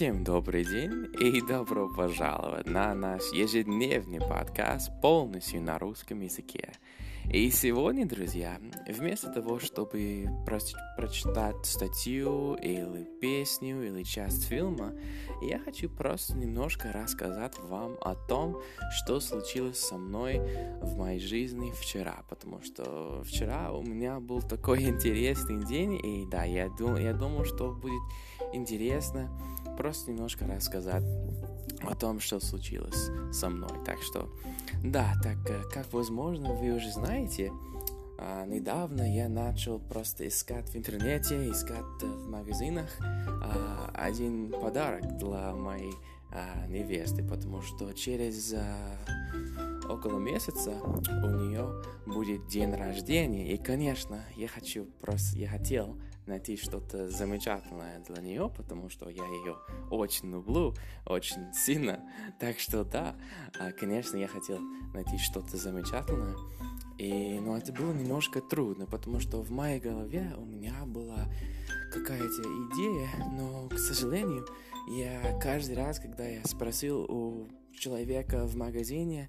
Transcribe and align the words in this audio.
Всем 0.00 0.24
добрый 0.24 0.64
день 0.64 1.08
и 1.20 1.42
добро 1.42 1.86
пожаловать 1.86 2.66
на 2.66 2.94
наш 2.94 3.20
ежедневный 3.34 4.18
подкаст 4.18 4.90
полностью 5.02 5.60
на 5.60 5.78
русском 5.78 6.22
языке. 6.22 6.72
И 7.32 7.48
сегодня, 7.52 8.06
друзья, 8.06 8.58
вместо 8.88 9.30
того, 9.30 9.60
чтобы 9.60 10.28
про- 10.44 10.58
прочитать 10.96 11.64
статью 11.64 12.54
или 12.56 13.06
песню 13.20 13.86
или 13.86 14.02
часть 14.02 14.48
фильма, 14.48 14.94
я 15.40 15.60
хочу 15.60 15.88
просто 15.88 16.36
немножко 16.36 16.90
рассказать 16.92 17.56
вам 17.60 17.96
о 18.00 18.16
том, 18.16 18.60
что 18.90 19.20
случилось 19.20 19.78
со 19.78 19.96
мной 19.96 20.40
в 20.82 20.96
моей 20.98 21.20
жизни 21.20 21.70
вчера, 21.70 22.24
потому 22.28 22.62
что 22.62 23.22
вчера 23.24 23.70
у 23.70 23.82
меня 23.82 24.18
был 24.18 24.42
такой 24.42 24.82
интересный 24.88 25.64
день, 25.64 26.04
и 26.04 26.26
да, 26.28 26.42
я, 26.42 26.68
дум, 26.68 26.96
я 26.96 27.12
думал, 27.12 27.44
что 27.44 27.70
будет 27.70 28.02
интересно 28.52 29.30
просто 29.76 30.10
немножко 30.10 30.48
рассказать 30.48 31.04
о 31.82 31.94
том, 31.94 32.20
что 32.20 32.40
случилось 32.40 33.10
со 33.32 33.48
мной. 33.48 33.78
Так 33.84 34.02
что, 34.02 34.28
да, 34.82 35.14
так 35.22 35.38
э, 35.48 35.62
как 35.72 35.92
возможно 35.92 36.52
вы 36.52 36.72
уже 36.72 36.90
знаете, 36.92 37.50
а, 38.22 38.44
недавно 38.44 39.02
я 39.02 39.28
начал 39.30 39.78
просто 39.78 40.28
искать 40.28 40.68
в 40.68 40.76
интернете, 40.76 41.50
искать 41.50 42.02
в 42.02 42.28
магазинах 42.28 42.90
а, 43.00 43.90
один 43.94 44.50
подарок 44.50 45.16
для 45.16 45.54
моей 45.54 45.94
а, 46.30 46.66
невесты, 46.66 47.22
потому 47.22 47.62
что 47.62 47.92
через 47.94 48.54
около 49.90 50.18
месяца 50.18 50.80
у 50.80 51.28
нее 51.28 51.82
будет 52.06 52.46
день 52.46 52.72
рождения, 52.74 53.52
и, 53.52 53.58
конечно, 53.58 54.24
я 54.36 54.48
хочу 54.48 54.86
просто, 55.00 55.36
я 55.38 55.48
хотел 55.48 55.96
найти 56.26 56.56
что-то 56.56 57.08
замечательное 57.08 58.00
для 58.00 58.22
нее, 58.22 58.50
потому 58.56 58.88
что 58.88 59.08
я 59.08 59.24
ее 59.24 59.56
очень 59.90 60.30
люблю, 60.30 60.74
очень 61.06 61.52
сильно. 61.52 62.00
Так 62.38 62.58
что 62.60 62.84
да, 62.84 63.16
а, 63.58 63.72
конечно, 63.72 64.16
я 64.16 64.28
хотел 64.28 64.60
найти 64.94 65.18
что-то 65.18 65.56
замечательное. 65.56 66.36
И, 66.98 67.40
но 67.40 67.56
это 67.56 67.72
было 67.72 67.92
немножко 67.92 68.40
трудно, 68.40 68.86
потому 68.86 69.20
что 69.20 69.42
в 69.42 69.50
моей 69.50 69.80
голове 69.80 70.32
у 70.36 70.44
меня 70.44 70.84
была 70.84 71.26
какая-то 71.92 72.42
идея, 72.42 73.08
но, 73.32 73.68
к 73.68 73.78
сожалению, 73.78 74.46
я 74.88 75.38
каждый 75.40 75.76
раз, 75.76 75.98
когда 75.98 76.26
я 76.26 76.44
спросил 76.44 77.00
у 77.08 77.48
человека 77.72 78.44
в 78.46 78.54
магазине, 78.54 79.28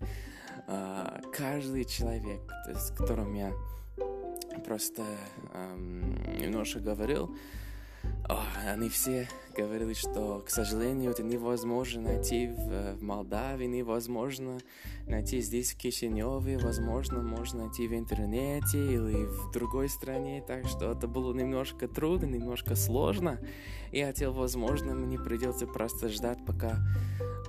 каждый 1.34 1.86
человек, 1.86 2.42
с 2.68 2.92
которым 2.92 3.34
я 3.34 3.54
просто 4.66 5.04
эм, 5.54 6.16
немножко 6.40 6.80
говорил, 6.80 7.36
они 8.66 8.90
все 8.90 9.28
говорили, 9.56 9.94
что, 9.94 10.44
к 10.46 10.50
сожалению, 10.50 11.12
это 11.12 11.24
невозможно 11.24 12.02
найти 12.02 12.48
в, 12.48 12.96
в 12.96 13.04
Молдавии, 13.04 13.66
невозможно 13.66 14.60
найти 15.08 15.42
здесь, 15.42 15.74
в 15.74 15.78
Кишиневе, 15.78 16.58
возможно, 16.58 17.22
можно 17.22 17.66
найти 17.66 17.88
в 17.88 17.94
интернете 17.94 18.78
или 18.78 19.26
в 19.26 19.52
другой 19.52 19.90
стране, 19.90 20.44
так 20.46 20.68
что 20.68 20.92
это 20.92 21.08
было 21.08 21.34
немножко 21.34 21.88
трудно, 21.88 22.26
немножко 22.26 22.76
сложно. 22.76 23.40
И 23.92 24.02
хотел, 24.02 24.34
возможно, 24.34 24.94
мне 24.94 25.20
придется 25.20 25.68
просто 25.68 26.08
ждать, 26.10 26.40
пока 26.46 26.80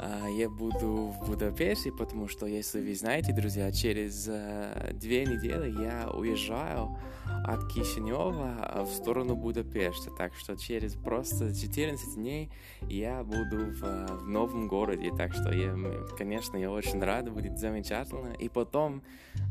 а, 0.00 0.27
я 0.28 0.48
буду 0.48 1.14
в 1.14 1.27
Будапеште, 1.27 1.92
потому 1.92 2.27
что, 2.27 2.46
если 2.46 2.80
вы 2.80 2.94
знаете, 2.96 3.33
друзья, 3.33 3.70
через 3.70 4.27
а, 4.28 4.92
две 4.92 5.24
недели 5.24 5.70
я 5.80 6.11
уезжаю 6.11 6.98
от 7.44 7.72
Кишинева 7.72 8.84
в 8.84 8.92
сторону 8.92 9.36
Будапешта. 9.36 10.11
Так 10.11 10.34
что 10.34 10.56
через 10.56 10.71
просто 11.02 11.54
14 11.54 12.16
дней 12.16 12.50
я 12.88 13.22
буду 13.22 13.72
в, 13.72 13.80
в 13.80 14.28
новом 14.28 14.68
городе. 14.68 15.10
Так 15.16 15.33
что, 15.33 15.52
я, 15.52 15.77
конечно, 16.16 16.56
я 16.56 16.70
очень 16.70 17.02
рад, 17.02 17.30
будет 17.30 17.58
замечательно. 17.58 18.33
И 18.34 18.48
потом, 18.48 19.02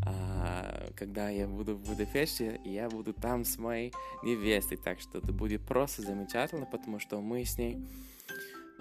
а, 0.05 0.91
когда 0.95 1.29
я 1.29 1.47
буду 1.47 1.75
в 1.75 1.81
Будапеште, 1.81 2.59
я 2.65 2.89
буду 2.89 3.13
там 3.13 3.45
с 3.45 3.57
моей 3.57 3.93
невестой. 4.23 4.77
Так 4.77 4.99
что 4.99 5.19
это 5.19 5.31
будет 5.31 5.61
просто 5.61 6.01
замечательно, 6.01 6.65
потому 6.65 6.99
что 6.99 7.21
мы 7.21 7.45
с 7.45 7.57
ней 7.57 7.77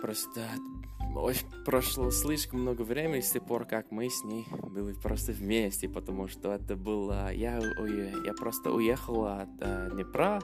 Просто 0.01 0.49
прошло 1.67 2.11
слишком 2.11 2.63
много 2.63 2.83
времени 2.83 3.21
с 3.21 3.33
тех 3.33 3.45
пор, 3.45 3.67
как 3.67 3.91
мы 3.91 4.09
с 4.09 4.25
ней 4.25 4.47
были 4.51 4.95
просто 4.95 5.33
вместе, 5.33 5.89
потому 5.91 6.27
что 6.27 6.53
это 6.53 6.75
было... 6.75 7.33
Я, 7.33 7.61
я 8.25 8.33
просто 8.33 8.73
уехал 8.73 9.27
от 9.27 9.51
uh, 9.59 9.91
Днепра, 9.91 10.41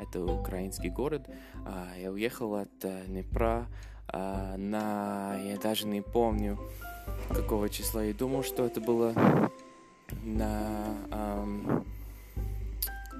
это 0.00 0.24
украинский 0.24 0.90
город, 0.90 1.28
uh, 1.64 2.00
я 2.00 2.10
уехал 2.10 2.54
от 2.54 2.84
uh, 2.84 3.06
Днепра 3.06 3.68
uh, 4.08 4.56
на... 4.56 5.36
Я 5.42 5.56
даже 5.58 5.86
не 5.86 6.00
помню, 6.00 6.58
какого 7.28 7.68
числа. 7.68 8.02
Я 8.02 8.14
думал, 8.14 8.42
что 8.42 8.64
это 8.64 8.80
было 8.80 9.12
на... 10.22 10.96
Um, 11.10 11.84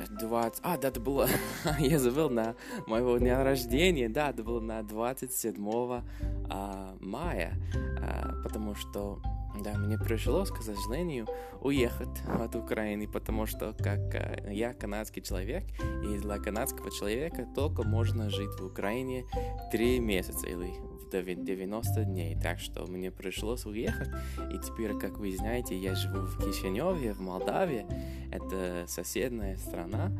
20... 0.08 0.60
А, 0.62 0.78
да, 0.78 0.88
это 0.88 1.00
было... 1.00 1.28
я 1.78 1.98
забыл 1.98 2.30
на 2.30 2.54
моего 2.86 3.18
дня 3.18 3.42
рождения. 3.42 4.08
Да, 4.08 4.30
это 4.30 4.42
было 4.42 4.60
на 4.60 4.82
27 4.82 6.02
а, 6.48 6.96
мая. 7.00 7.54
А, 8.00 8.40
потому 8.42 8.74
что, 8.74 9.20
да, 9.60 9.74
мне 9.76 9.98
пришлось, 9.98 10.50
к 10.50 10.62
сожалению, 10.62 11.26
уехать 11.60 12.22
от 12.26 12.56
Украины, 12.56 13.06
потому 13.06 13.46
что 13.46 13.74
как 13.78 14.14
а, 14.14 14.50
я 14.50 14.74
канадский 14.74 15.22
человек, 15.22 15.64
и 16.04 16.18
для 16.18 16.38
канадского 16.38 16.90
человека 16.90 17.46
только 17.54 17.82
можно 17.82 18.30
жить 18.30 18.58
в 18.58 18.66
Украине 18.66 19.24
3 19.72 20.00
месяца 20.00 20.46
или 20.46 20.70
90 21.12 22.04
дней, 22.04 22.36
так 22.40 22.60
что 22.60 22.86
мне 22.86 23.10
пришлось 23.10 23.66
уехать. 23.66 24.08
И 24.52 24.58
теперь, 24.58 24.96
как 24.96 25.18
вы 25.18 25.36
знаете, 25.36 25.76
я 25.76 25.94
живу 25.94 26.20
в 26.20 26.38
Кишиневе, 26.38 27.12
в 27.12 27.20
Молдавии. 27.20 27.84
Это 28.30 28.84
соседняя 28.86 29.56
страна. 29.56 30.12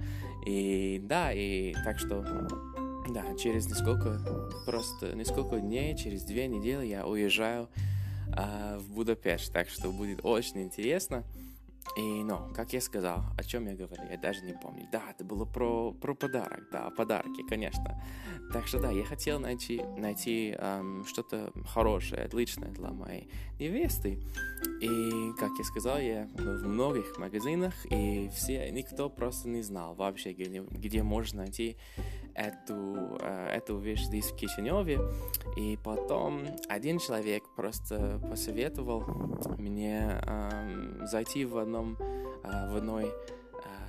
И 0.47 1.01
да, 1.05 1.33
и 1.33 1.75
так 1.85 1.99
что 1.99 2.25
да, 3.09 3.25
через 3.37 3.67
несколько, 3.67 4.19
просто 4.67 5.15
несколько 5.15 5.61
дней, 5.61 5.97
через 5.97 6.23
две 6.23 6.47
недели 6.49 6.87
я 6.87 7.07
уезжаю 7.07 7.69
а, 8.37 8.79
в 8.79 8.91
Будапешт, 8.91 9.53
так 9.53 9.69
что 9.69 9.91
будет 9.91 10.21
очень 10.25 10.63
интересно. 10.63 11.25
И, 11.97 12.23
ну, 12.23 12.39
как 12.55 12.73
я 12.73 12.81
сказал, 12.81 13.25
о 13.37 13.43
чем 13.43 13.67
я 13.67 13.75
говорил, 13.75 14.05
я 14.09 14.17
даже 14.17 14.43
не 14.43 14.53
помню. 14.53 14.87
Да, 14.93 15.03
это 15.11 15.25
было 15.25 15.45
про, 15.45 15.93
про 15.93 16.15
подарок, 16.15 16.69
да, 16.71 16.91
подарки, 16.91 17.43
конечно. 17.49 18.01
Так 18.53 18.67
что 18.67 18.79
да, 18.79 18.91
я 18.91 19.05
хотел 19.05 19.41
найти, 19.41 19.83
найти 19.97 20.55
эм, 20.57 21.05
что-то 21.07 21.53
хорошее, 21.67 22.23
отличное 22.23 22.71
для 22.71 22.91
моей 22.91 23.29
невесты. 23.59 24.19
И, 24.81 25.33
как 25.39 25.51
я 25.59 25.65
сказал, 25.65 25.99
я 25.99 26.29
был 26.37 26.59
в 26.59 26.67
многих 26.67 27.19
магазинах, 27.19 27.75
и 27.91 28.31
все, 28.35 28.71
никто 28.71 29.09
просто 29.09 29.49
не 29.49 29.63
знал 29.63 29.95
вообще, 29.95 30.33
где, 30.33 30.61
где 30.61 31.03
можно 31.03 31.43
найти 31.43 31.77
эту, 32.35 33.19
э, 33.21 33.49
эту 33.57 33.79
вещь 33.79 34.03
здесь 34.03 34.27
в 34.27 34.37
Кишиневе. 34.37 35.01
И 35.57 35.79
потом 35.83 36.45
один 36.69 36.99
человек 36.99 37.43
просто 37.57 38.21
посоветовал 38.29 39.03
мне 39.59 40.21
э, 40.23 41.07
зайти 41.07 41.45
в 41.45 41.59
одном, 41.59 41.97
э, 42.01 42.73
в 42.73 42.77
одной 42.77 43.05
э, 43.05 43.11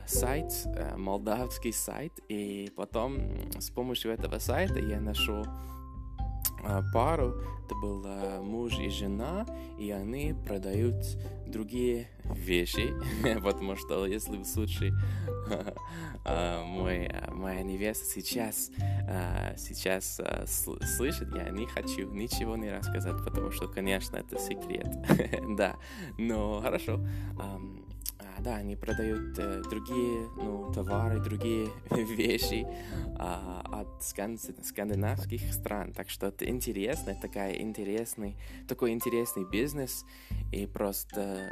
сайт, 0.08 0.52
э, 0.66 0.96
молдавский 0.98 1.74
сайт, 1.74 2.14
и 2.30 2.72
потом 2.76 3.20
с 3.60 3.70
помощью 3.70 4.12
этого 4.12 4.40
сайта 4.40 4.80
я 4.80 5.00
нашел 5.00 5.46
пару, 6.94 7.36
это 7.66 7.76
был 7.76 8.04
э, 8.06 8.42
муж 8.42 8.78
и 8.80 8.90
жена, 8.90 9.46
и 9.78 9.92
они 9.92 10.34
продают 10.46 10.96
другие 11.48 12.08
вещи, 12.24 12.94
потому 13.44 13.76
что 13.76 14.06
если 14.06 14.38
в 14.38 14.46
случае 14.46 14.94
а, 16.24 16.64
мой, 16.64 17.10
моя 17.30 17.62
невеста 17.64 18.06
сейчас, 18.06 18.70
сейчас 19.58 20.22
слышит, 20.46 21.36
я 21.36 21.50
не 21.50 21.66
хочу 21.66 22.10
ничего 22.12 22.56
не 22.56 22.72
рассказать, 22.72 23.24
потому 23.26 23.52
что, 23.52 23.68
конечно, 23.68 24.18
это 24.18 24.40
секрет. 24.40 24.88
да, 25.58 25.76
но 26.18 26.62
хорошо. 26.62 27.02
Да, 28.40 28.56
они 28.56 28.76
продают 28.76 29.38
э, 29.38 29.62
другие 29.70 30.28
ну, 30.38 30.72
товары, 30.74 31.20
другие 31.20 31.70
вещи 31.92 32.66
а, 33.18 33.62
от 33.72 34.04
скандинавских 34.04 35.54
стран. 35.54 35.94
Так 35.94 36.10
что 36.10 36.28
это 36.28 36.48
интересно, 36.48 37.16
такая 37.22 37.54
интересный, 37.54 38.36
такой 38.68 38.92
интересный 38.92 39.46
бизнес. 39.46 40.06
И 40.52 40.66
просто 40.66 41.52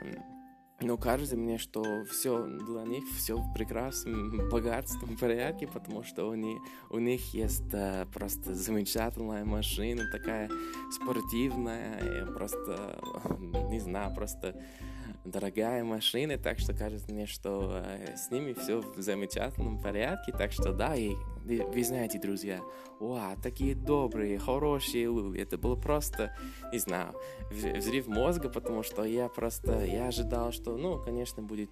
но 0.81 0.97
кажется 0.97 1.35
мне, 1.35 1.57
что 1.57 2.05
все 2.05 2.45
для 2.45 2.83
них 2.83 3.03
все 3.17 3.35
в 3.35 3.53
прекрасном 3.53 4.49
богатством 4.49 5.17
порядке, 5.17 5.67
потому 5.67 6.03
что 6.03 6.31
они, 6.31 6.57
у 6.89 6.99
них 6.99 7.33
есть 7.33 7.73
uh, 7.73 8.09
просто 8.13 8.55
замечательная 8.55 9.43
машина, 9.43 10.09
такая 10.11 10.49
спортивная, 10.91 12.25
просто, 12.27 12.99
не 13.69 13.79
знаю, 13.79 14.13
просто 14.15 14.55
дорогая 15.29 15.83
машина, 15.83 16.37
так 16.37 16.59
что 16.59 16.73
кажется 16.73 17.11
мне, 17.11 17.25
что 17.25 17.81
uh, 17.83 18.15
с 18.15 18.31
ними 18.31 18.53
все 18.53 18.81
в 18.81 19.01
замечательном 19.01 19.81
порядке, 19.81 20.31
так 20.31 20.51
что 20.51 20.73
да, 20.73 20.95
и 20.95 21.13
вы 21.45 21.83
знаете, 21.83 22.19
друзья, 22.19 22.61
вау, 22.99 23.35
такие 23.41 23.73
добрые, 23.73 24.37
хорошие 24.37 25.05
люди. 25.05 25.39
Это 25.39 25.57
было 25.57 25.75
просто, 25.75 26.35
не 26.71 26.79
знаю, 26.79 27.15
взрыв 27.49 28.07
мозга, 28.07 28.49
потому 28.49 28.83
что 28.83 29.03
я 29.03 29.29
просто, 29.29 29.83
я 29.85 30.07
ожидал, 30.07 30.51
что, 30.51 30.77
ну, 30.77 31.01
конечно, 31.01 31.41
будет 31.41 31.69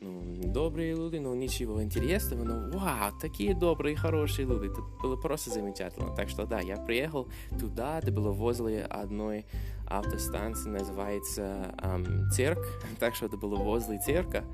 ну, 0.00 0.22
добрые 0.44 0.94
люди, 0.94 1.16
но 1.16 1.34
ничего 1.34 1.82
интересного, 1.82 2.44
но 2.44 2.78
вау, 2.78 3.12
такие 3.20 3.54
добрые, 3.54 3.96
хорошие 3.96 4.46
люди, 4.46 4.70
это 4.70 4.82
было 5.02 5.16
просто 5.16 5.50
замечательно. 5.50 6.14
Так 6.14 6.28
что 6.28 6.46
да, 6.46 6.60
я 6.60 6.76
приехал 6.76 7.28
туда, 7.58 7.98
это 7.98 8.12
было 8.12 8.30
возле 8.30 8.82
одной 8.82 9.46
автостанции, 9.86 10.68
называется 10.68 11.74
эм, 11.82 12.28
Цирк, 12.30 12.58
так 12.98 13.14
что 13.14 13.26
это 13.26 13.36
было 13.36 13.56
возле 13.56 13.98
цирка. 13.98 14.44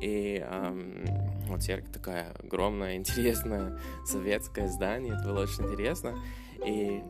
И 0.00 0.44
эм, 0.44 1.04
вот 1.48 1.62
церковь 1.62 1.92
такая 1.92 2.32
огромная, 2.42 2.96
интересная, 2.96 3.78
советское 4.04 4.68
здание, 4.68 5.14
это 5.14 5.24
было 5.24 5.42
очень 5.42 5.64
интересно. 5.64 6.14
И 6.64 7.02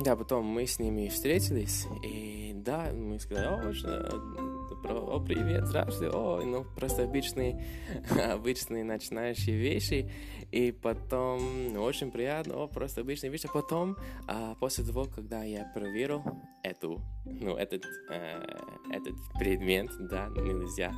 да, 0.00 0.16
потом 0.16 0.44
мы 0.44 0.66
с 0.66 0.78
ними 0.78 1.08
встретились, 1.08 1.86
и 2.02 2.52
да, 2.54 2.90
мы 2.92 3.20
сказали, 3.20 3.46
о, 3.46 4.43
о, 4.90 5.20
привет, 5.20 5.66
здравствуй, 5.66 6.10
о, 6.10 6.42
ну, 6.44 6.64
просто 6.76 7.04
обычные, 7.04 7.64
обычные 8.30 8.84
начинающие 8.84 9.56
вещи, 9.56 10.10
и 10.52 10.72
потом, 10.72 11.72
ну, 11.72 11.82
очень 11.82 12.10
приятно, 12.10 12.56
о, 12.56 12.68
просто 12.68 13.00
обычные 13.00 13.30
вещи, 13.30 13.46
а 13.46 13.52
потом, 13.52 13.96
а, 14.26 14.54
после 14.56 14.84
того, 14.84 15.06
когда 15.06 15.42
я 15.42 15.64
проверил 15.74 16.22
эту, 16.62 17.00
ну, 17.24 17.56
этот, 17.56 17.84
э, 18.10 18.42
этот 18.90 19.14
предмет, 19.38 19.88
да, 20.00 20.28
нельзя 20.28 20.92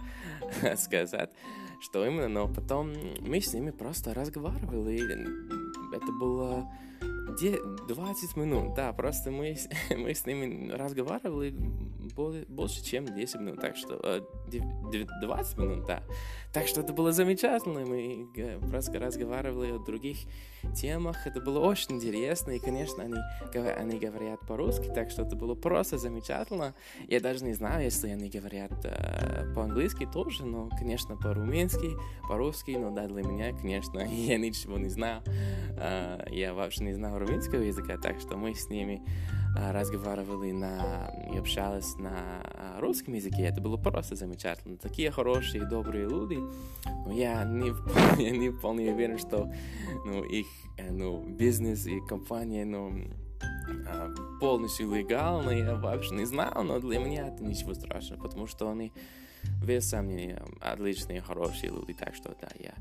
сказать, 0.76 1.30
что 1.80 2.04
именно, 2.04 2.28
но 2.28 2.48
потом 2.48 2.92
мы 3.20 3.40
с 3.40 3.52
ними 3.52 3.70
просто 3.70 4.14
разговаривали, 4.14 4.98
это 5.94 6.12
было 6.12 6.68
20 7.26 8.36
минут, 8.36 8.74
да, 8.74 8.92
просто 8.92 9.30
мы, 9.30 9.56
мы 9.90 10.14
с 10.14 10.26
ними 10.26 10.70
разговаривали 10.70 11.54
больше, 12.48 12.84
чем 12.84 13.06
10 13.06 13.40
минут, 13.40 13.60
так 13.60 13.76
что 13.76 14.24
20 14.48 15.58
минут, 15.58 15.86
да. 15.86 16.02
Так 16.52 16.66
что 16.68 16.80
это 16.80 16.92
было 16.92 17.12
замечательно, 17.12 17.80
мы 17.80 18.28
просто 18.70 18.98
разговаривали 18.98 19.72
о 19.72 19.78
других 19.78 20.18
темах, 20.72 21.26
это 21.26 21.40
было 21.40 21.60
очень 21.60 21.96
интересно, 21.96 22.52
и, 22.52 22.58
конечно, 22.58 23.02
они, 23.02 23.16
они 23.54 23.98
говорят 23.98 24.40
по-русски, 24.46 24.90
так 24.94 25.10
что 25.10 25.22
это 25.22 25.36
было 25.36 25.54
просто 25.54 25.98
замечательно. 25.98 26.74
Я 27.08 27.20
даже 27.20 27.44
не 27.44 27.52
знаю, 27.52 27.84
если 27.84 28.08
они 28.08 28.28
говорят 28.28 28.72
э, 28.84 29.52
по-английски 29.54 30.06
тоже, 30.12 30.44
но, 30.44 30.68
конечно, 30.78 31.16
по-румынски, 31.16 31.92
по-русски, 32.28 32.72
но 32.72 32.90
да, 32.90 33.06
для 33.06 33.22
меня, 33.22 33.52
конечно, 33.52 34.00
я 34.08 34.38
ничего 34.38 34.78
не 34.78 34.88
знаю, 34.88 35.22
э, 35.26 36.26
я 36.30 36.54
вообще 36.54 36.84
не 36.84 36.92
знаю 36.92 37.18
румынского 37.18 37.62
языка, 37.62 37.96
так 37.98 38.20
что 38.20 38.36
мы 38.36 38.54
с 38.54 38.68
ними 38.68 39.02
э, 39.56 39.72
разговаривали 39.72 40.52
на, 40.52 41.10
и 41.32 41.38
общались 41.38 41.96
на 41.96 42.42
э, 42.44 42.80
русском 42.80 43.14
языке, 43.14 43.42
это 43.42 43.60
было 43.60 43.76
просто 43.76 44.14
замечательно. 44.14 44.76
Такие 44.76 45.10
хорошие, 45.10 45.64
добрые 45.64 46.08
люди, 46.08 46.38
но 47.04 47.12
я 47.12 47.44
не, 47.44 47.72
я 48.22 48.30
не 48.30 48.50
вполне 48.50 48.92
уверен, 48.92 49.18
что 49.18 49.52
ну, 50.04 50.22
их 50.24 50.46
Э, 50.76 50.90
ну, 50.90 51.22
бизнес 51.22 51.86
и 51.86 52.00
компания, 52.00 52.64
ну, 52.64 52.92
а, 53.88 54.14
полностью 54.40 54.94
легально, 54.94 55.50
я 55.50 55.74
вообще 55.74 56.14
не 56.14 56.26
знал, 56.26 56.62
но 56.62 56.78
для 56.80 56.98
меня 56.98 57.28
это 57.28 57.42
ничего 57.42 57.74
страшного, 57.74 58.22
потому 58.22 58.46
что 58.46 58.70
они 58.70 58.92
без 59.64 59.88
сомнения 59.88 60.42
отличные, 60.60 61.22
хорошие 61.22 61.70
люди, 61.70 61.94
так 61.94 62.14
что 62.14 62.36
да, 62.40 62.48
я, 62.58 62.74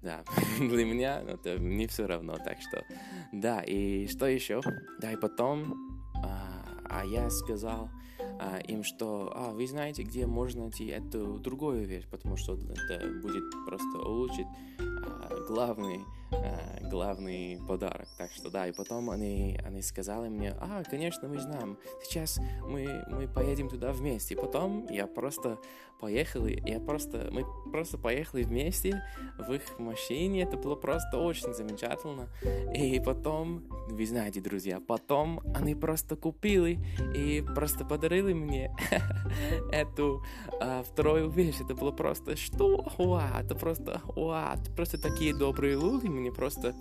да, 0.00 0.22
для 0.58 0.84
меня 0.84 1.20
это 1.26 1.58
не 1.58 1.86
все 1.88 2.06
равно, 2.06 2.36
так 2.36 2.58
что, 2.60 2.84
да, 3.32 3.62
и 3.62 4.06
что 4.06 4.26
еще? 4.26 4.60
Да, 5.00 5.12
и 5.12 5.16
потом, 5.16 5.99
а, 6.22 6.64
а 6.88 7.04
я 7.04 7.30
сказал 7.30 7.90
а, 8.38 8.58
им, 8.58 8.84
что, 8.84 9.32
а, 9.34 9.52
вы 9.52 9.66
знаете, 9.66 10.02
где 10.02 10.26
можно 10.26 10.62
найти 10.62 10.86
эту 10.86 11.38
другую 11.38 11.84
вещь, 11.86 12.06
потому 12.10 12.36
что 12.36 12.54
это 12.54 13.06
будет 13.22 13.44
просто 13.66 13.98
улучшить 13.98 14.46
а, 14.78 15.44
главный 15.46 16.00
Э, 16.32 16.88
главный 16.88 17.60
подарок. 17.66 18.08
Так 18.18 18.30
что 18.32 18.50
да, 18.50 18.66
и 18.66 18.72
потом 18.72 19.10
они, 19.10 19.58
они 19.64 19.82
сказали 19.82 20.28
мне, 20.28 20.54
а, 20.60 20.82
конечно, 20.84 21.28
мы 21.28 21.40
знаем, 21.40 21.78
сейчас 22.02 22.38
мы, 22.62 23.04
мы 23.08 23.28
поедем 23.28 23.68
туда 23.68 23.92
вместе. 23.92 24.34
И 24.34 24.36
потом 24.36 24.86
я 24.90 25.06
просто 25.06 25.58
поехал, 26.00 26.46
я 26.46 26.80
просто, 26.80 27.28
мы 27.30 27.44
просто 27.70 27.98
поехали 27.98 28.42
вместе 28.42 29.02
в 29.38 29.52
их 29.52 29.78
машине, 29.78 30.42
это 30.42 30.56
было 30.56 30.74
просто 30.74 31.18
очень 31.18 31.52
замечательно. 31.52 32.28
И 32.74 33.00
потом, 33.00 33.64
вы 33.88 34.06
знаете, 34.06 34.40
друзья, 34.40 34.80
потом 34.80 35.40
они 35.54 35.74
просто 35.74 36.16
купили 36.16 36.78
и 37.14 37.44
просто 37.54 37.84
подарили 37.84 38.32
мне 38.32 38.74
эту 39.72 40.24
а, 40.60 40.82
вторую 40.82 41.30
вещь. 41.30 41.56
Это 41.60 41.74
было 41.74 41.90
просто, 41.90 42.36
что? 42.36 42.86
Вау, 42.98 43.38
это 43.38 43.54
просто, 43.54 44.00
это 44.06 44.72
просто 44.74 45.00
такие 45.00 45.34
добрые 45.34 45.74
люди, 45.74 46.06
мне 46.20 46.32
просто 46.32 46.74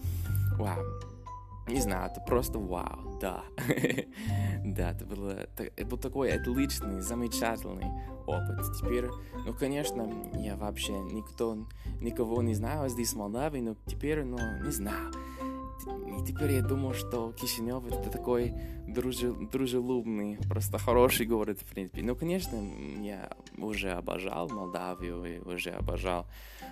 вау. 0.58 0.84
Не 1.68 1.82
знаю, 1.82 2.10
это 2.10 2.20
просто 2.22 2.58
вау, 2.58 3.20
да. 3.22 3.44
да, 4.66 4.92
это 4.92 5.06
было, 5.06 5.48
это 5.56 5.86
был 5.86 5.98
такой 5.98 6.32
отличный, 6.32 7.02
замечательный 7.02 7.86
опыт. 8.26 8.66
Теперь, 8.80 9.08
ну, 9.46 9.54
конечно, 9.54 10.12
я 10.36 10.56
вообще 10.56 10.94
никто, 10.94 11.58
никого 12.02 12.42
не 12.42 12.56
знаю 12.56 12.90
здесь 12.90 13.14
в 13.14 13.18
Молдавии, 13.18 13.62
но 13.62 13.76
теперь, 13.86 14.24
ну, 14.24 14.38
не 14.64 14.72
знаю. 14.72 15.12
И 16.20 16.26
теперь 16.26 16.52
я 16.52 16.62
думаю, 16.62 16.94
что 16.94 17.32
Кишинев 17.32 17.86
это 17.86 18.10
такой 18.10 18.54
дружелюбный, 18.88 20.38
просто 20.48 20.78
хороший 20.78 21.26
город, 21.26 21.60
в 21.62 21.66
принципе. 21.66 22.02
Ну, 22.02 22.16
конечно, 22.16 22.58
я 23.02 23.30
уже 23.58 23.92
обожал 23.92 24.50
Молдавию 24.50 25.24
и 25.26 25.40
уже 25.40 25.72
обожал 25.72 26.26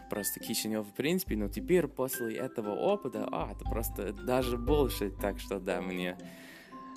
просто 0.09 0.39
Кишинев 0.39 0.87
в 0.87 0.93
принципе, 0.93 1.35
но 1.35 1.49
теперь 1.49 1.87
после 1.87 2.35
этого 2.35 2.71
опыта, 2.71 3.27
а, 3.31 3.51
это 3.51 3.65
просто 3.65 4.13
даже 4.13 4.57
больше, 4.57 5.11
так 5.11 5.39
что 5.39 5.59
да, 5.59 5.81
мне, 5.81 6.17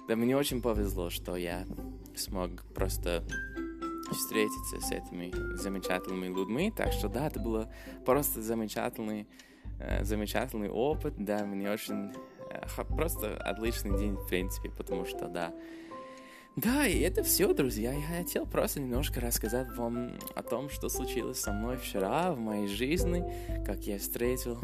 да, 0.08 0.16
мне 0.16 0.36
очень 0.36 0.62
повезло, 0.62 1.10
что 1.10 1.36
я 1.36 1.66
смог 2.16 2.62
просто 2.74 3.24
встретиться 4.12 4.80
с 4.80 4.90
этими 4.90 5.32
замечательными 5.56 6.26
людьми, 6.26 6.72
так 6.74 6.92
что 6.92 7.08
да, 7.08 7.26
это 7.26 7.40
было 7.40 7.72
просто 8.04 8.42
замечательный 8.42 9.26
замечательный 10.02 10.68
опыт, 10.70 11.14
да, 11.16 11.44
мне 11.44 11.70
очень 11.70 12.12
э, 12.50 12.84
просто 12.88 13.36
отличный 13.36 13.98
день, 13.98 14.14
в 14.14 14.26
принципе, 14.28 14.70
потому 14.70 15.04
что, 15.04 15.28
да, 15.28 15.52
да, 16.56 16.86
и 16.86 16.98
это 17.00 17.22
все, 17.22 17.54
друзья. 17.54 17.92
Я 17.92 18.18
хотел 18.18 18.44
просто 18.44 18.80
немножко 18.80 19.20
рассказать 19.20 19.68
вам 19.76 20.18
о 20.34 20.42
том, 20.42 20.68
что 20.68 20.88
случилось 20.88 21.40
со 21.40 21.52
мной 21.52 21.76
вчера 21.76 22.32
в 22.32 22.38
моей 22.38 22.66
жизни, 22.66 23.24
как 23.64 23.78
я 23.86 23.98
встретил 23.98 24.58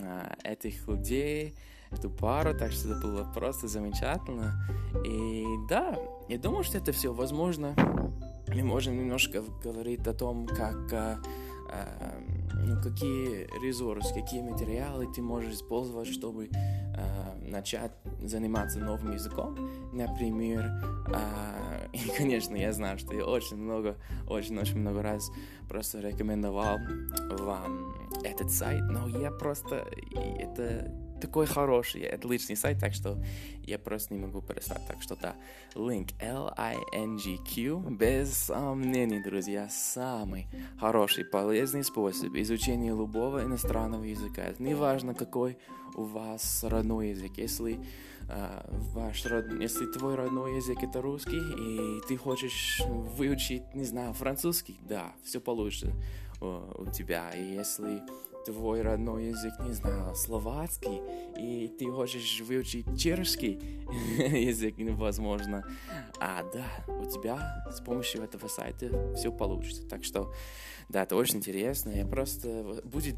э, 0.00 0.34
этих 0.44 0.86
людей, 0.86 1.56
эту 1.90 2.10
пару, 2.10 2.56
так 2.56 2.72
что 2.72 2.90
это 2.90 3.00
было 3.00 3.24
просто 3.32 3.68
замечательно. 3.68 4.62
И 5.04 5.44
да, 5.68 5.98
я 6.28 6.38
думаю, 6.38 6.62
что 6.62 6.78
это 6.78 6.92
все 6.92 7.12
возможно. 7.12 7.74
Мы 8.48 8.62
можем 8.62 8.98
немножко 8.98 9.42
говорить 9.62 10.06
о 10.06 10.12
том, 10.12 10.46
как 10.46 10.92
э, 10.92 11.16
э, 11.72 12.29
какие 12.82 13.46
ресурсы, 13.62 14.12
какие 14.14 14.42
материалы 14.42 15.06
ты 15.12 15.22
можешь 15.22 15.54
использовать, 15.54 16.08
чтобы 16.08 16.50
э, 16.52 17.48
начать 17.48 17.92
заниматься 18.22 18.78
новым 18.78 19.12
языком. 19.12 19.56
Например, 19.92 20.70
э, 21.08 21.88
и, 21.92 22.10
конечно, 22.16 22.56
я 22.56 22.72
знаю, 22.72 22.98
что 22.98 23.14
я 23.14 23.24
очень 23.24 23.56
много, 23.56 23.96
очень-очень 24.28 24.78
много 24.78 25.02
раз 25.02 25.30
просто 25.68 26.00
рекомендовал 26.00 26.78
вам 27.38 27.94
этот 28.24 28.50
сайт, 28.50 28.82
но 28.82 29.08
я 29.08 29.30
просто, 29.30 29.86
это 30.38 30.92
такой 31.20 31.46
хороший, 31.46 32.02
отличный 32.08 32.56
сайт, 32.56 32.78
так 32.78 32.94
что 32.94 33.22
я 33.62 33.78
просто 33.78 34.14
не 34.14 34.20
могу 34.20 34.40
перестать. 34.40 34.86
Так 34.86 35.02
что 35.02 35.16
да, 35.16 35.36
link 35.74 36.12
L-I-N-G-Q, 36.20 37.90
без 37.90 38.32
сомнений, 38.34 39.22
друзья, 39.22 39.68
самый 39.70 40.48
хороший, 40.78 41.24
полезный 41.24 41.84
способ 41.84 42.34
изучения 42.34 42.90
любого 42.90 43.42
иностранного 43.42 44.04
языка. 44.04 44.54
Неважно, 44.58 45.14
какой 45.14 45.58
у 45.94 46.02
вас 46.04 46.64
родной 46.64 47.10
язык. 47.10 47.32
Если 47.36 47.78
Uh, 48.30 48.64
ваш 48.92 49.26
род... 49.26 49.46
если 49.60 49.86
твой 49.86 50.14
родной 50.14 50.54
язык 50.54 50.84
это 50.84 51.02
русский, 51.02 51.36
и 51.36 52.00
ты 52.06 52.16
хочешь 52.16 52.80
выучить, 52.86 53.74
не 53.74 53.82
знаю, 53.82 54.12
французский, 54.12 54.78
да, 54.82 55.14
все 55.24 55.40
получится 55.40 55.92
у 56.40 56.86
тебя. 56.92 57.30
И 57.30 57.54
если 57.54 58.02
твой 58.44 58.82
родной 58.82 59.26
язык, 59.26 59.54
не 59.60 59.72
знаю, 59.72 60.14
словацкий, 60.14 61.00
и 61.36 61.68
ты 61.78 61.90
хочешь 61.90 62.40
выучить 62.40 62.98
чешский 62.98 63.52
язык, 64.18 64.74
возможно, 64.96 65.64
а 66.20 66.42
да, 66.52 66.92
у 66.92 67.04
тебя 67.06 67.64
с 67.72 67.80
помощью 67.80 68.22
этого 68.22 68.48
сайта 68.48 69.14
все 69.14 69.32
получится. 69.32 69.86
Так 69.88 70.04
что, 70.04 70.32
да, 70.88 71.02
это 71.02 71.16
очень 71.16 71.36
интересно. 71.36 71.90
Я 71.90 72.06
просто 72.06 72.80
будет 72.84 73.16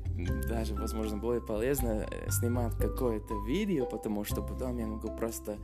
даже, 0.48 0.74
возможно, 0.74 1.18
более 1.18 1.42
полезно 1.42 2.06
э, 2.10 2.30
снимать 2.30 2.76
какое-то 2.76 3.34
видео, 3.46 3.86
потому 3.86 4.24
что 4.24 4.42
потом 4.42 4.78
я 4.78 4.86
могу 4.86 5.08
просто, 5.16 5.58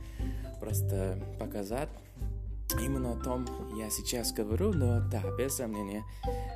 просто 0.59 1.21
показать 1.39 1.89
именно 2.79 3.13
о 3.13 3.15
том 3.15 3.45
я 3.75 3.89
сейчас 3.89 4.31
говорю, 4.31 4.73
но 4.73 5.01
да, 5.09 5.21
без 5.37 5.55
сомнения, 5.55 6.03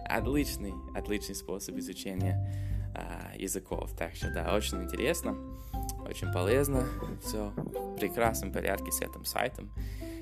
отличный, 0.06 0.74
отличный 0.96 1.36
способ 1.36 1.76
изучения 1.78 2.83
а, 2.94 3.32
языков. 3.36 3.92
Так 3.98 4.16
что 4.16 4.30
да, 4.32 4.56
очень 4.56 4.84
интересно, 4.84 5.36
очень 6.08 6.32
полезно, 6.32 6.88
все 7.22 7.52
в 7.56 7.96
прекрасном 7.98 8.52
порядке 8.52 8.92
с 8.92 9.02
этим 9.02 9.26
сайтом. 9.26 9.72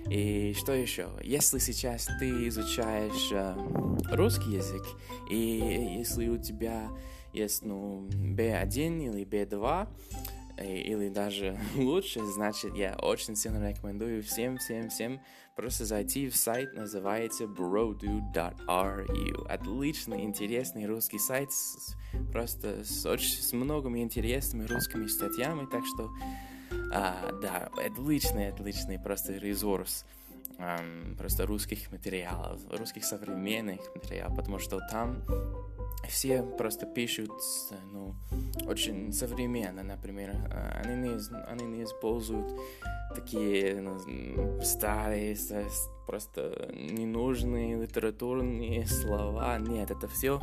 И 0.10 0.54
что 0.58 0.74
еще? 0.74 1.10
Если 1.24 1.60
сейчас 1.60 2.08
ты 2.20 2.48
изучаешь 2.48 3.32
э, 3.32 3.56
русский 4.12 4.56
язык, 4.56 4.84
и 5.30 5.96
если 5.98 6.28
у 6.28 6.38
тебя 6.38 6.90
есть 7.34 7.64
ну, 7.64 8.08
B1 8.10 9.06
или 9.06 9.26
B2, 9.26 9.88
или 10.62 11.10
даже 11.10 11.58
лучше, 11.76 12.24
значит, 12.26 12.76
я 12.76 12.96
очень 12.96 13.36
сильно 13.36 13.70
рекомендую 13.70 14.24
всем, 14.24 14.58
всем, 14.58 14.90
всем 14.90 15.22
просто 15.56 15.86
зайти 15.86 16.30
в 16.30 16.36
сайт, 16.36 16.74
называется 16.74 17.46
brodu.ru. 17.46 19.48
Отличный, 19.48 20.24
интересный 20.24 20.86
русский 20.86 21.20
сайт, 21.20 21.52
с, 21.52 21.96
просто 22.32 22.84
с, 22.84 23.06
очень, 23.06 23.42
с 23.42 23.54
многими 23.54 24.00
интересными 24.00 24.66
русскими 24.66 25.08
статьями, 25.08 25.68
так 25.72 25.84
что, 25.86 26.10
а, 26.94 27.32
да, 27.42 27.70
отличный, 27.78 28.50
отличный 28.50 29.00
просто 29.00 29.34
ресурс 29.34 30.06
просто 31.18 31.48
русских 31.48 31.92
материалов, 31.92 32.62
русских 32.70 33.04
современных 33.04 33.80
материалов, 33.96 34.38
потому 34.38 34.60
что 34.60 34.80
там 34.92 35.24
все 36.08 36.44
просто 36.44 36.86
пишут, 36.86 37.32
ну, 37.92 38.16
очень 38.66 39.14
современно, 39.14 39.84
например. 39.84 40.36
А, 40.52 40.82
они 40.84 41.10
не, 41.10 41.46
они 41.48 41.66
не 41.66 41.84
используют 41.84 42.48
такие 43.16 43.82
ну, 43.82 44.62
старые, 44.62 45.38
просто 46.08 46.70
ненужные 46.74 47.82
литературные 47.82 48.86
слова. 48.88 49.58
Нет, 49.60 49.92
это 49.92 50.08
все 50.08 50.40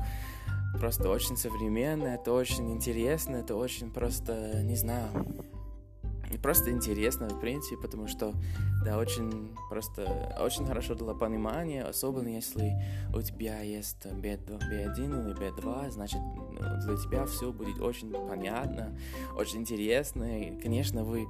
просто 0.79 1.09
очень 1.09 1.37
современно, 1.37 2.09
это 2.09 2.33
очень 2.33 2.73
интересно, 2.73 3.37
это 3.37 3.57
очень 3.57 3.91
просто, 3.91 4.63
не 4.63 4.77
знаю, 4.77 5.09
просто 6.37 6.71
интересно, 6.71 7.29
в 7.29 7.41
принципе, 7.41 7.77
потому 7.81 8.07
что, 8.07 8.35
да, 8.85 8.99
очень 8.99 9.57
просто, 9.71 10.37
очень 10.41 10.67
хорошо 10.67 10.95
для 10.95 11.15
понимания, 11.15 11.83
особенно 11.83 12.29
если 12.29 12.75
у 13.15 13.23
тебя 13.23 13.61
есть 13.61 14.05
B2, 14.05 14.59
B1 14.59 14.97
или 14.97 15.37
B2, 15.37 15.91
значит, 15.91 16.21
для 16.85 16.97
тебя 16.97 17.25
все 17.27 17.53
будет 17.53 17.81
очень 17.81 18.13
понятно, 18.13 18.99
очень 19.37 19.61
интересно, 19.61 20.41
и, 20.41 20.61
конечно, 20.61 21.05
вы 21.05 21.27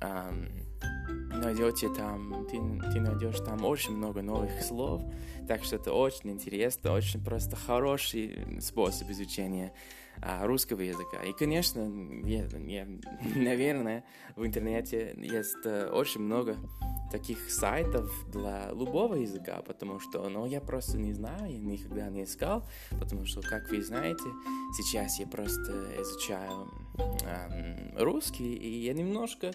эм, 0.00 0.71
найдете 1.12 1.88
там, 1.88 2.46
ты, 2.46 2.58
ты 2.92 3.00
найдешь 3.00 3.40
там 3.40 3.64
очень 3.64 3.96
много 3.96 4.22
новых 4.22 4.62
слов, 4.62 5.02
так 5.48 5.64
что 5.64 5.76
это 5.76 5.92
очень 5.92 6.30
интересно, 6.30 6.92
очень 6.92 7.22
просто 7.22 7.56
хороший 7.56 8.60
способ 8.60 9.10
изучения 9.10 9.72
а, 10.20 10.46
русского 10.46 10.80
языка. 10.80 11.22
И, 11.24 11.32
конечно, 11.32 11.80
я, 12.24 12.46
я, 12.66 12.86
наверное, 13.34 14.04
в 14.36 14.46
интернете 14.46 15.14
есть 15.18 15.56
э, 15.64 15.88
очень 15.88 16.20
много 16.20 16.56
таких 17.10 17.50
сайтов 17.50 18.10
для 18.28 18.70
любого 18.70 19.14
языка, 19.14 19.62
потому 19.66 20.00
что, 20.00 20.28
ну, 20.28 20.46
я 20.46 20.60
просто 20.60 20.96
не 20.96 21.12
знаю, 21.12 21.52
я 21.52 21.58
никогда 21.58 22.08
не 22.08 22.24
искал, 22.24 22.66
потому 22.98 23.26
что, 23.26 23.42
как 23.42 23.68
вы 23.70 23.82
знаете, 23.82 24.24
сейчас 24.76 25.18
я 25.18 25.26
просто 25.26 25.72
изучаю 26.00 26.70
эм, 27.24 27.98
русский, 27.98 28.54
и 28.54 28.84
я 28.84 28.94
немножко 28.94 29.52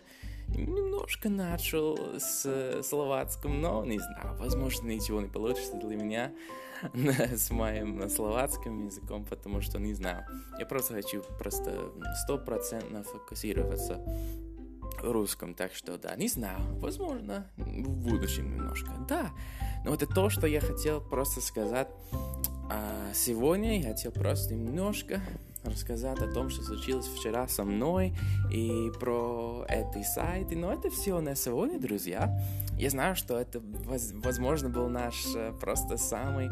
немножко 0.48 1.30
начал 1.30 1.98
с 2.20 2.82
словацким, 2.84 3.62
но 3.62 3.86
не 3.86 4.00
знаю, 4.00 4.38
возможно, 4.38 4.88
ничего 4.88 5.22
не 5.22 5.28
получится 5.28 5.76
для 5.76 5.96
меня 5.96 6.32
с 7.36 7.50
моим 7.52 8.10
словацким 8.10 8.86
языком, 8.86 9.26
потому 9.26 9.62
что 9.62 9.80
не 9.80 9.94
знаю. 9.94 10.26
Я 10.60 10.66
просто 10.66 10.94
хочу 10.94 11.24
просто 11.38 11.92
стопроцентно 12.24 13.04
фокусироваться 13.04 14.02
русском, 15.02 15.54
так 15.54 15.74
что 15.74 15.98
да, 15.98 16.16
не 16.16 16.28
знаю, 16.28 16.60
возможно, 16.80 17.50
в 17.58 17.90
будущем 17.90 18.56
немножко, 18.56 18.92
да. 19.08 19.32
Но 19.86 19.94
это 19.94 20.08
то, 20.08 20.30
что 20.30 20.48
я 20.48 20.60
хотел 20.60 21.02
просто 21.02 21.42
сказать 21.42 21.90
а 22.70 23.14
сегодня. 23.14 23.80
Я 23.80 23.90
хотел 23.90 24.12
просто 24.12 24.56
немножко 24.56 25.22
рассказать 25.70 26.20
о 26.20 26.32
том, 26.32 26.50
что 26.50 26.64
случилось 26.64 27.08
вчера 27.08 27.48
со 27.48 27.64
мной 27.64 28.14
и 28.52 28.92
про 29.00 29.66
эти 29.68 30.04
сайты. 30.04 30.56
Но 30.56 30.72
это 30.72 30.90
все 30.90 31.20
на 31.20 31.36
сегодня, 31.36 31.80
друзья. 31.80 32.40
Я 32.78 32.90
знаю, 32.92 33.16
что 33.16 33.40
это, 33.40 33.60
возможно, 33.62 34.70
был 34.70 34.88
наш 34.88 35.26
э, 35.36 35.52
просто 35.60 35.98
самый 35.98 36.48
э, 36.48 36.52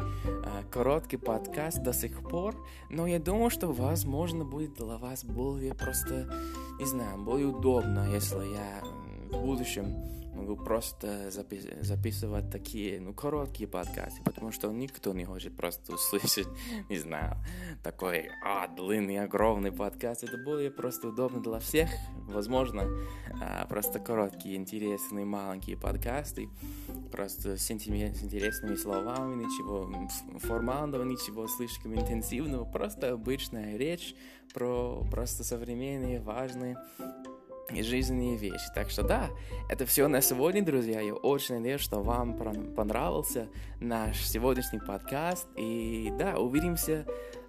короткий 0.72 1.18
подкаст 1.18 1.82
до 1.82 1.92
сих 1.92 2.28
пор, 2.28 2.56
но 2.90 3.06
я 3.06 3.20
думаю, 3.20 3.48
что, 3.48 3.68
возможно, 3.68 4.44
будет 4.44 4.74
для 4.74 4.96
вас 4.96 5.24
более 5.24 5.72
просто, 5.72 6.28
не 6.80 6.84
знаю, 6.86 7.22
более 7.22 7.46
удобно, 7.46 8.08
если 8.12 8.44
я 8.44 8.82
в 9.30 9.40
будущем 9.40 9.94
могу 10.36 10.56
просто 10.56 11.30
запис- 11.30 11.82
записывать 11.82 12.50
такие, 12.50 13.00
ну, 13.00 13.14
короткие 13.14 13.68
подкасты, 13.68 14.22
потому 14.24 14.52
что 14.52 14.70
никто 14.70 15.12
не 15.12 15.24
хочет 15.24 15.56
просто 15.56 15.94
услышать, 15.94 16.48
не 16.88 16.98
знаю, 16.98 17.36
такой, 17.82 18.28
а, 18.44 18.68
длинный, 18.68 19.18
огромный 19.18 19.72
подкаст. 19.72 20.24
Это 20.24 20.36
более 20.38 20.70
просто 20.70 21.08
удобно 21.08 21.42
для 21.42 21.58
всех. 21.58 21.88
Возможно, 22.28 22.88
а, 23.40 23.66
просто 23.66 23.98
короткие, 23.98 24.56
интересные, 24.56 25.24
маленькие 25.24 25.76
подкасты, 25.76 26.48
просто 27.10 27.56
с, 27.56 27.66
с 27.66 27.70
интересными 27.70 28.76
словами, 28.76 29.42
ничего 29.42 29.90
формального, 30.40 31.02
ничего 31.02 31.48
слишком 31.48 31.94
интенсивного, 31.94 32.64
просто 32.64 33.12
обычная 33.12 33.76
речь 33.76 34.14
про 34.52 35.04
просто 35.10 35.44
современные, 35.44 36.20
важные 36.20 36.76
жизненные 37.70 38.36
вещи. 38.36 38.66
Так 38.74 38.90
что 38.90 39.02
да, 39.02 39.30
это 39.68 39.86
все 39.86 40.08
на 40.08 40.20
сегодня, 40.20 40.62
друзья. 40.62 41.00
Я 41.00 41.14
очень 41.14 41.56
надеюсь, 41.56 41.80
что 41.80 42.00
вам 42.02 42.34
понравился 42.74 43.48
наш 43.80 44.20
сегодняшний 44.20 44.80
подкаст. 44.80 45.46
И 45.56 46.12
да, 46.18 46.38
увидимся 46.38 47.06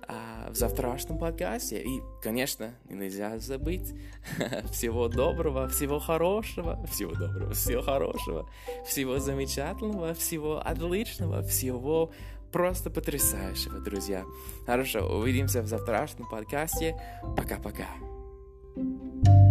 а, 0.07 0.50
в 0.50 0.55
завтрашнем 0.55 1.17
подкасте. 1.17 1.81
И, 1.81 2.01
конечно, 2.21 2.74
нельзя 2.89 3.38
забыть 3.39 3.93
всего 4.71 5.07
доброго, 5.07 5.67
всего 5.67 6.00
хорошего, 6.00 6.83
всего 6.88 7.12
доброго, 7.13 7.53
всего 7.53 7.81
хорошего, 7.81 8.50
всего 8.86 9.19
замечательного, 9.19 10.13
всего 10.13 10.62
отличного, 10.65 11.43
всего 11.43 12.12
просто 12.51 12.89
потрясающего, 12.89 13.79
друзья. 13.79 14.24
Хорошо, 14.65 15.19
увидимся 15.19 15.62
в 15.62 15.67
завтрашнем 15.67 16.27
подкасте. 16.29 16.95
Пока-пока. 17.36 17.88
thank 18.77 19.27
you 19.27 19.47